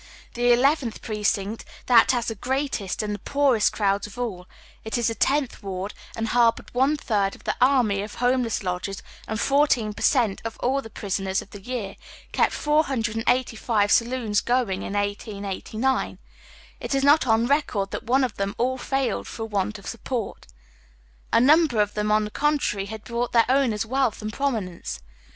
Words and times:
The 0.33 0.51
Eleventh 0.51 1.03
Precinct, 1.03 1.63
that 1.85 2.09
has 2.09 2.25
the 2.29 2.33
greatest 2.33 3.03
and 3.03 3.13
the 3.13 3.19
poorest 3.19 3.71
crowds 3.71 4.07
of 4.07 4.17
all— 4.17 4.47
it 4.83 4.97
is 4.97 5.09
the 5.09 5.13
Tenth 5.13 5.61
Ward— 5.61 5.93
and 6.15 6.29
harbored 6.29 6.73
one 6.73 6.97
third 6.97 7.35
of 7.35 7.43
the 7.43 7.55
army 7.61 8.01
of 8.01 8.15
Jiomeless 8.15 8.63
lodgers 8.63 9.03
and 9.27 9.39
fourteen 9.39 9.93
per 9.93 10.01
cent, 10.01 10.41
of 10.43 10.57
all 10.59 10.81
the 10.81 10.89
prisoners 10.89 11.43
of 11.43 11.51
the 11.51 11.61
year, 11.61 11.97
kept 12.31 12.51
485 12.51 13.91
saloons 13.91 14.41
going 14.41 14.81
in 14.81 14.93
1889. 14.93 16.17
It 16.79 16.95
is 16.95 17.03
not 17.03 17.27
on 17.27 17.45
record 17.45 17.91
that 17.91 18.01
one 18.05 18.23
of 18.23 18.37
them 18.37 18.55
all 18.57 18.79
failed 18.79 19.27
for 19.27 19.45
want 19.45 19.77
of 19.77 19.85
support. 19.85 20.47
A 21.31 21.39
number 21.39 21.79
of 21.79 21.93
them, 21.93 22.11
on 22.11 22.23
the 22.25 22.31
contrary, 22.31 22.87
had 22.87 23.03
brought 23.03 23.33
their 23.33 23.45
owners 23.47 23.85
wealth 23.85 24.23
and 24.23 24.33
prominence. 24.33 24.99